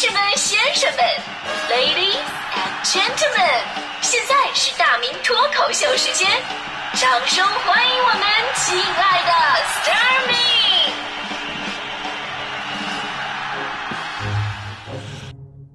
[0.00, 1.00] 士们、先生们
[1.68, 2.22] ，Ladies
[2.54, 3.64] and Gentlemen，
[4.00, 6.30] 现在是大明脱口秀时间，
[6.94, 8.22] 掌声欢迎我们
[8.54, 9.32] 亲爱的
[9.66, 10.36] s t a r m y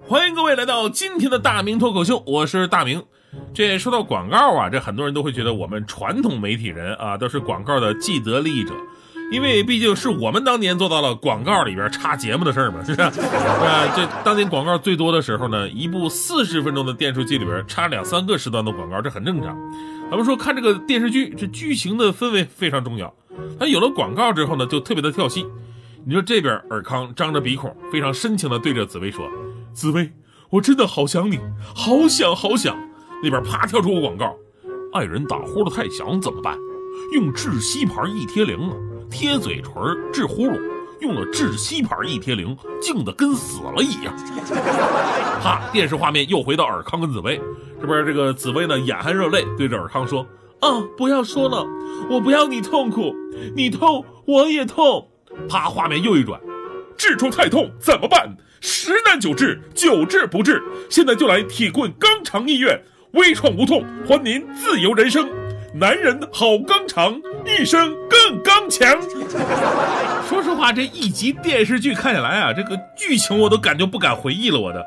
[0.07, 3.05] 欢迎各位来到今天的大明脱口秀，我是大明。
[3.53, 8.73] 这说到广告啊，这很多人都会觉得我们传统媒体人啊都是广告的既得利益者。
[9.31, 13.05] 因为毕竟是我们当年做到了广告里边插节目的事儿嘛，是吧？
[13.09, 19.57] 啊，这当年广告最多的时候呢，一部四十分钟的电视剧里边插两三个时段的广告，这很正常。
[20.11, 23.11] 咱们说看这个电视剧，这剧情的氛围非常重要。
[23.59, 25.45] 它有了广告之后呢，就特别的跳戏。
[26.05, 29.27] 你说这边尔康张着鼻孔，非常深情的对着紫薇说
[29.73, 30.11] ：“紫薇，
[30.51, 31.39] 我真的好想你，
[31.73, 32.77] 好想好想。”
[33.23, 34.35] 那边啪跳出个广告
[34.93, 36.55] ：“爱人打呼噜太响怎么办？
[37.15, 38.75] 用窒息牌一贴灵啊。”
[39.13, 39.73] 贴嘴唇
[40.11, 40.59] 治呼噜，
[40.99, 44.11] 用了窒息牌一贴灵，静的跟死了一样。
[45.39, 47.39] 啪，电视画面又回到尔康跟紫薇，
[47.79, 50.25] 这边这个紫薇呢眼含热泪，对着尔康说
[50.59, 51.63] ：“啊，不要说了，
[52.09, 53.13] 我不要你痛苦，
[53.55, 55.07] 你痛我也痛。”
[55.47, 56.41] 啪，画面又一转，
[56.97, 58.35] 痔疮太痛怎么办？
[58.61, 65.29] 十难九治，九治不治，现在就来铁棍肛肠医院，微创无痛，还您自由人生。
[65.75, 69.01] 男人好肛肠，一生更刚强。
[70.29, 74.59] 说实话，这一集电视剧看下来啊，这个剧情我都感觉不敢回忆了。
[74.59, 74.85] 我的，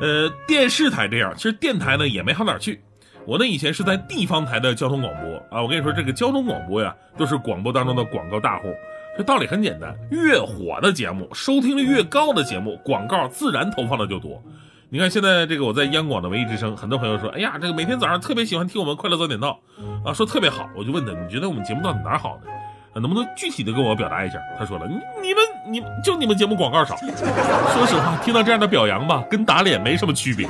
[0.00, 2.80] 呃，电视台这样，其实电台呢也没好哪去。
[3.26, 8.72] 我呢以前是在地方台的交通广播啊，我跟你说，这个交通广播呀，都是广播当中的广告大户。
[9.18, 14.40] 这道理很简单，越火的节目，收听率越高的节目，广告自然投放的就多。
[14.88, 19.58] 你看现在这个我在央广的文艺之声，很多朋友说，哎呀，这个每天早上特别喜欢听我们快乐早点到，
[20.04, 20.70] 啊，说特别好。
[20.76, 22.50] 我就问他，你觉得我们节目到底哪好呢？
[22.94, 24.38] 能不能具体的跟我表达一下？
[24.58, 26.96] 他说了，你你们你就你们节目广告少。
[27.74, 30.48] 说实话，听到这样的表扬吧，跟打脸没什么区别。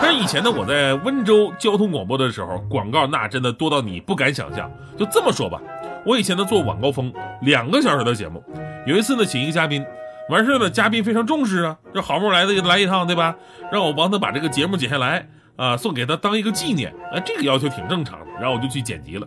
[0.00, 4.70] 但是以前呢，我在温州交通广播的时候，广告那真的多到你不敢想象。
[4.96, 5.60] 就这么说吧，
[6.06, 7.12] 我以前呢做晚高峰
[7.42, 8.42] 两个小时的节目，
[8.86, 9.84] 有一次呢请一个嘉宾。
[10.28, 13.34] 完事儿了，嘉宾非常重视啊，这好不容易来的来一趟，对吧？
[13.72, 15.26] 让我帮他把这个节目剪下来
[15.56, 16.88] 啊，送给他当一个纪念。
[17.12, 18.26] 啊，这个要求挺正常的。
[18.40, 19.26] 然后我就去剪辑了，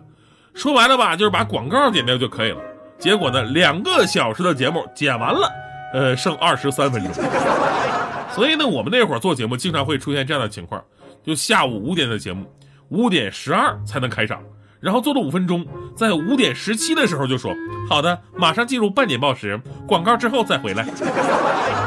[0.54, 2.60] 说白了吧，就是把广告剪掉就可以了。
[2.98, 5.50] 结果呢，两个小时的节目剪完了，
[5.92, 7.12] 呃，剩二十三分钟。
[8.30, 10.82] 所以呢，我们那会儿做节目经常会出现这样的情况，
[11.24, 12.46] 就下午五点的节目，
[12.88, 14.40] 五点十二才能开场。
[14.84, 15.64] 然后做了五分钟，
[15.96, 17.54] 在五点十七的时候就说
[17.88, 20.86] ：“好的，马上进入半点报时，广告之后再回来。”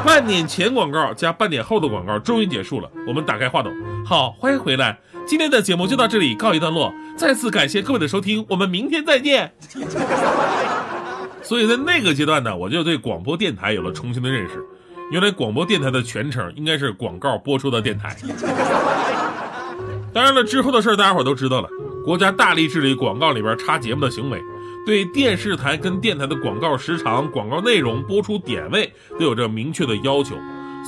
[0.04, 3.72] 半点前广告加半点后的广告终于结束了，我们打开话筒，
[4.04, 9.52] 好，欢迎回来，今天的节目就到这里告一段落，再次感谢各位的收听，我们明天再见。
[11.40, 14.60] 所以在那个阶段呢，我就对广播电台有了重新的认识，
[15.12, 18.16] 原来广播电台的全称应该是广告播出的电台。
[20.12, 21.68] 当然了，之后的事大家伙都知道了。
[22.04, 24.40] 国家大力治理广告里边插节目的行为，
[24.86, 30.34] 对电视台跟电台的广告时长、广告内容、播出点位都有着明确的要求。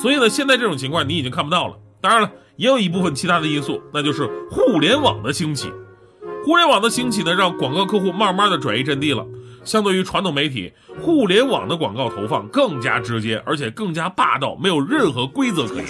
[0.00, 1.74] 所以呢，现在这种情况你已经看不到了。
[2.00, 5.70] 当然了，也有一部分其他的因素，那就是互联网的兴起。
[6.42, 9.26] 互联网的兴起呢，让广告客户慢慢的转移阵地了。
[9.62, 10.72] 相对于传统媒体，
[11.02, 15.84] 互联网的广告投放更加直接，而且更加霸道，没有任何规则可言。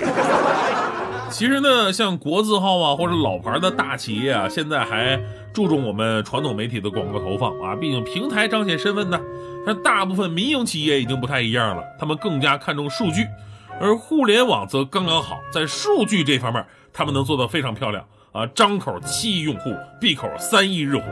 [1.31, 5.19] 其实呢，像国字号啊，或者老牌的大企业啊，现在还
[5.55, 7.75] 注重我们传统媒体的广告投放啊。
[7.77, 9.19] 毕竟平台彰显身份呢。
[9.65, 13.27] 但大部分民营企业已经不太一样了，他们更加看重数据，
[13.79, 18.47] 而互联网则刚刚好，在数据这方面，他们能做得非常漂亮啊。
[18.55, 21.05] 张口七亿用户，闭口三亿日活，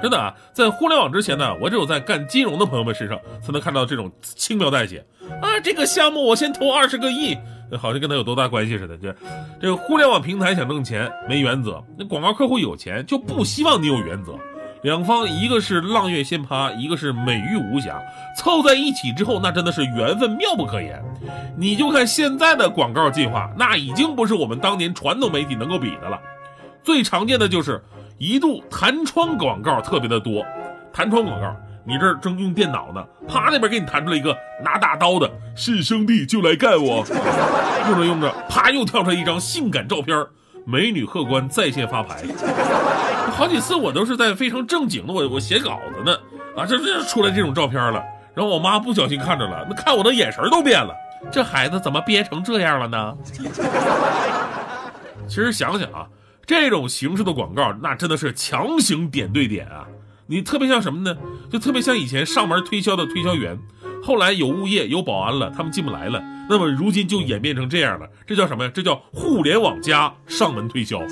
[0.00, 0.32] 真的啊。
[0.52, 5.04] 在互联网之前呢，我只有在干金融的朋友们身上才能看到这种轻描淡写
[5.40, 5.60] 啊。
[5.60, 7.36] 这个项目我先投二十个亿。
[7.78, 9.14] 好像跟他有多大关系似的，这
[9.60, 14.34] 这个互联网平台想挣钱没原则，那广告客户有钱就不希望你有原则。
[14.82, 18.02] 两方一个是浪月仙葩，一个是美玉无瑕，
[18.36, 21.00] 凑在一起之后，那真的是缘分妙不可言。
[21.56, 26.20] 你就看现在的广告计划，那已经不是我们当年传统媒体能够比的了。
[26.82, 27.80] 最常见的就是
[28.18, 30.44] 一度弹窗广告特别的多，
[30.92, 31.56] 弹窗广告。
[31.84, 37.04] 你这儿正用电脑呢，啪那边给你弹出来一个拿大刀的，是兄弟就来干我。
[37.88, 40.24] 用着用着，啪又跳出来一张性感照片，
[40.64, 42.22] 美女客官在线发牌。
[43.32, 46.16] 好几次我都是在非常正经的，我我写稿子呢，
[46.56, 48.00] 啊这这出来这种照片了，
[48.34, 50.94] 然后我妈不小心看着了，那看我的眼神都变了，
[51.32, 53.16] 这孩子怎么憋成这样了呢？
[55.26, 56.06] 其实想想啊，
[56.46, 59.84] 这种形式的广告，那真的是强行点对点啊。
[60.32, 61.14] 你特别像什么呢？
[61.50, 63.58] 就特别像以前上门推销的推销员，
[64.02, 68.70] 后来有物业有保安了，他们进不来了，那么如今就演变成这样了，这叫什么呀？
[68.72, 71.02] 这叫互联网加上门推销。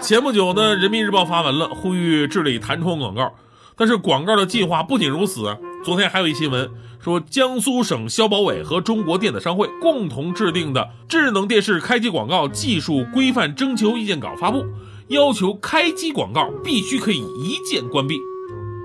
[0.00, 3.34] 前不久呢，人民日报发文了，呼吁治理弹窗广告。
[3.76, 6.70] 但是广告的计划不仅如此，昨天还有一新闻
[7.02, 14.64] 说，江苏省消保委和中国电子商会共同制定的智能电视开机广告技术规范征求意见稿发布，
[15.08, 18.18] 要求开机广告必须可以一键关闭。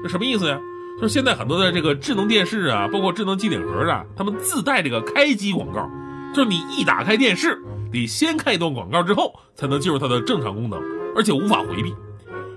[0.04, 0.60] 这什么意思呀？
[1.00, 5.90] 就是现在很多的这个智能电视啊，包括智能机顶盒啊，它们自带这个开机广告，
[6.34, 7.60] 就是你一打开电视，
[7.92, 10.80] 得先看一段广告之后，才能进入它的正常功能，
[11.16, 11.96] 而且无法回避。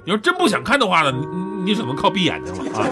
[0.05, 2.85] 你要真不想看的话呢，你你只能靠闭眼睛了啊！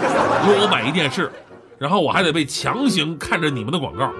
[0.47, 1.31] 如果我买一电视，
[1.79, 4.11] 然后我还得被强行看着你们的广告，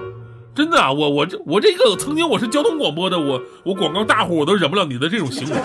[0.55, 0.93] 真的啊！
[0.93, 5.57] 我我这我这个曾经我是交通广播的，我我广告大户我都忍不了你的这种行为，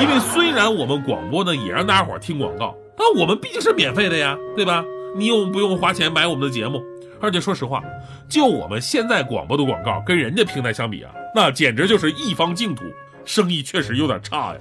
[0.00, 4.84] 因为虽然我们广播呢也让大家伙听广告，但我们毕竟是免费的呀，对吧？
[5.16, 6.82] 你又不用花钱买我们的节目，
[7.20, 7.82] 而且说实话，
[8.28, 12.84] 就我们现在广播的广告跟人家平台相比啊，那简直就是一方净土，
[13.24, 14.58] 生意确实有点差呀。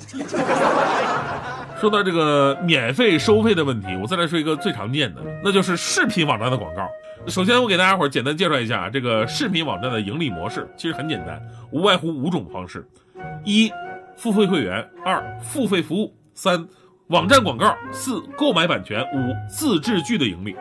[1.80, 6.88] 说到这个免费收费的问题，我再来说一个最常见的，那就是视频网站的广告。
[7.28, 11.42] 首先，我给大家伙简单介绍一下这个视频网站的盈利模式，其实很简单，
[11.72, 12.88] 无外乎五种方式：
[13.44, 13.70] 一、
[14.16, 16.66] 付费会员；二、付费服务；三、
[17.08, 20.56] 网站广告；四、购买版权；五、自制剧的盈利。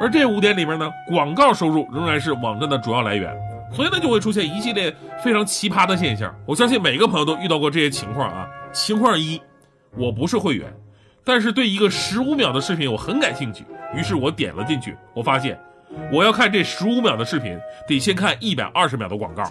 [0.00, 3.32] 而这五点里面呢，广告收入仍然是网站的主要来源，
[3.72, 4.92] 所以呢，就会出现一系列
[5.22, 6.34] 非常奇葩的现象。
[6.44, 8.48] 我相信每个朋友都遇到过这些情况啊。
[8.72, 9.40] 情况一。
[9.96, 10.72] 我不是会员，
[11.24, 13.64] 但是对一个十五秒的视频我很感兴趣，
[13.94, 14.96] 于是我点了进去。
[15.14, 15.58] 我发现，
[16.12, 17.58] 我要看这十五秒的视频，
[17.88, 19.42] 得先看一百二十秒的广告。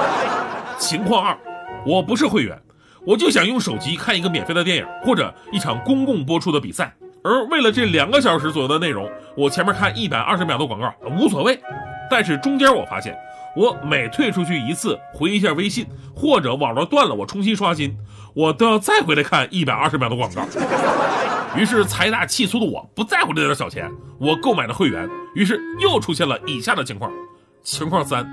[0.78, 1.36] 情况二，
[1.84, 2.58] 我不是会员，
[3.04, 11.58] 我就想用手机看一个免费的电影或者一场公共播出的比赛，而为了这两个小时左右的内容，我前面看一百二十秒的广告无所谓。
[12.10, 13.14] 但是中间我发现，
[13.56, 17.96] 我每退出去一次，回一下微信或者网络断了，我重新刷新。
[18.34, 20.46] 我都要再回来看一百二十秒的广告，
[21.58, 23.90] 于是财大气粗的我不在乎这点小钱，
[24.20, 25.08] 我购买了会员。
[25.34, 27.10] 于是又出现了以下的情况：
[27.64, 28.24] 情况三，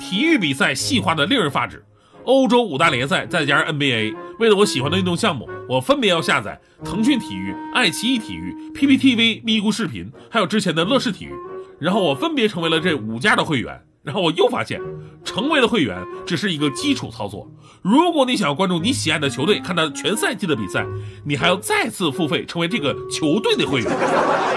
[0.00, 1.84] 体育比赛细化的令人发指，
[2.24, 11.34] 欧洲五大联赛再加上 NBA，为了我喜欢的运动项目，我分别要下载腾讯体育、爱奇艺体育、PPTV、咪咕视频，还有之前的乐视体育，
[11.78, 13.82] 然后我分别成为了这五家的会员。
[14.04, 14.78] 然后我又发现，
[15.24, 15.96] 成为了会员
[16.26, 17.50] 只是一个基础操作。
[17.80, 20.86] 如果你想要关注你喜爱的球队，看他全赛季的比赛，
[21.24, 23.90] 你还要再次付费成为这个球队的会员。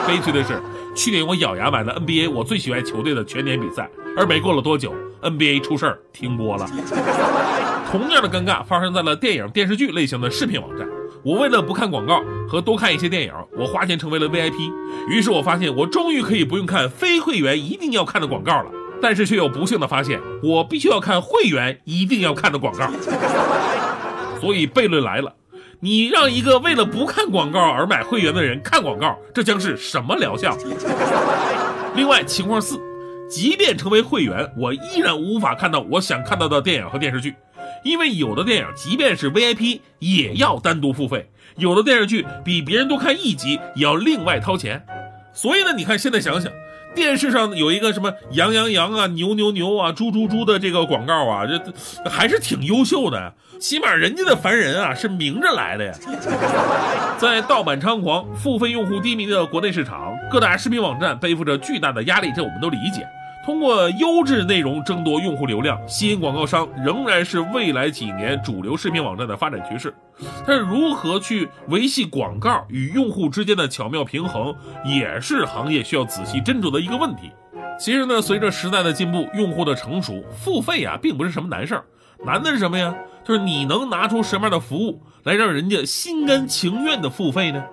[0.06, 0.62] 悲催的是，
[0.94, 6.68] 去年我咬牙买了 NBA 我最喜欢球队的全年比赛，而没过了多久，NBA 出事儿停播了。
[7.90, 10.86] 同样的尴尬发生在了电影、电视剧类型的视频网站。
[11.24, 14.72] 我为了不看广告和多看一些电影，我花钱成为了 VIP。
[15.10, 18.72] 于是我发现，我终于可以不用看非会员一定要看的广告了。
[19.02, 22.90] 但是却又不幸的发现，我必须要看会员一定要看的广告。
[24.40, 25.34] 所以悖论来了，
[25.80, 30.58] 你让一个为了不看广告而买会员的人看广告，这将是什么疗效？
[31.96, 32.80] 另外，情况四，
[33.30, 37.36] 即便成为会员，我依然无法看到我想看到的电影和电视剧，
[37.84, 44.86] 因为有的电影即便是 VIP 也要单独付费，有的电视剧比别人多看一集也要另外掏钱。
[45.34, 46.52] 所以呢，你看现在想想。
[46.98, 53.32] 电视上有一个什么羊羊羊啊、牛牛牛啊、猪猪猪的这个广告啊，这还是挺优秀的。
[53.60, 55.94] 起码人家的凡人啊是明着来的呀。
[57.20, 63.08] 在盗版猖狂、付费用户低迷的国内市场，各大视频网站背负着巨大的压力，这我们都理解。
[63.48, 69.96] 通过优质内容争夺用户流量，吸引广告商，仍然是未来几年主流视频网站的发展趋势。
[70.46, 77.32] 但是，如何去维系广告与用户之间的巧妙平衡，也是行业需要仔细斟酌的一个问题。
[77.80, 81.86] 其实呢，随着时代的进步，用户的成熟，付费啊，并不是什么难事儿。
[82.26, 82.94] 难的是什么呀？
[83.24, 87.64] 就是你能拿出什么样的服务来让人家心甘情愿的付费呢？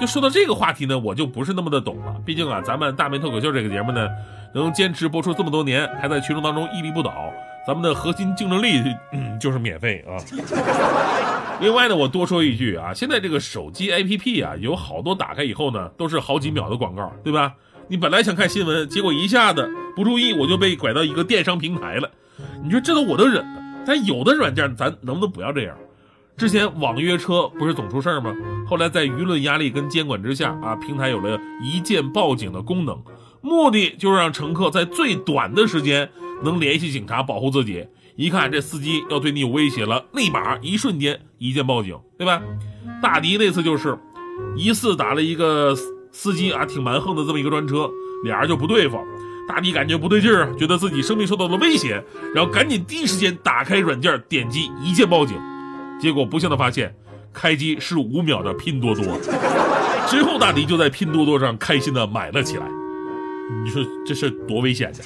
[0.00, 2.14] 就说到这个话题呢，我就不是那么的懂了。
[2.24, 4.08] 毕竟啊，咱们大明脱口秀这个节目呢。
[4.58, 7.32] 能坚持播出这么多年，还在群众当中屹立不倒，
[7.66, 10.16] 咱们的核心竞争力嗯就是免费啊。
[11.60, 17.54] 另外呢，我多说一句啊，现在这个手机 APP 啊，有好多打开以后呢，都是好几秒的广告，对吧？
[17.88, 22.10] 你本来想看新闻，结果一下子不注意，我就被拐到一个电商平台了。
[22.62, 25.76] 你说这都我都忍了，但有的软件咱能不能不要这样？
[26.36, 28.32] 之前网约车不是总出事儿吗？
[28.68, 32.96] 后来在舆论压力跟监管之下啊，平台有了一键报警的功能。
[33.40, 36.08] 目的就是让乘客在最短的时间
[36.42, 41.98] 能联系警察保护自己一看这司机要对你有威胁了立马一瞬间一键报警。
[42.16, 42.42] 对吧
[43.00, 43.96] 大迪那次就是
[44.56, 45.74] 疑似打了一个
[46.10, 47.88] 司机啊挺蛮横的这么一个专车
[48.24, 48.98] 俩人就不对付
[49.46, 52.02] 大迪感觉不对劲儿觉得自己生命受到了威胁
[52.34, 55.38] 然后赶紧第一时间打开软件点击一键报警
[56.00, 56.94] 结果不幸的发现
[57.32, 59.04] 开机是五秒的拼多多
[60.08, 62.77] 之后大迪就在拼多多上开心的买了起来。
[63.64, 64.96] 你说这事多危险呀、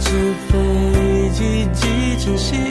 [0.00, 0.10] 纸
[0.48, 2.69] 飞机寄成信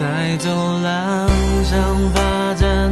[0.00, 1.28] 在走廊
[1.62, 2.90] 上发展，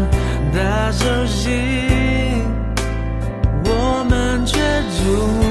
[0.53, 2.45] 打手心，
[3.65, 5.48] 我们却注定。